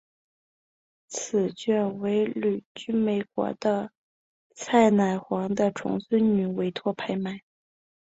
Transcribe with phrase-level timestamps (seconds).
[1.09, 3.91] 此卷为旅居美国的
[4.55, 7.43] 蔡乃煌的重孙女委托拍卖。